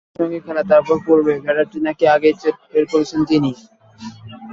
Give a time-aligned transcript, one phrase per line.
[0.09, 3.51] রিয়ালের সঙ্গে তাঁর খেলা পড়বে, ব্যাপারটা নাকি আগেই টের পেয়েছিলেন তিনি।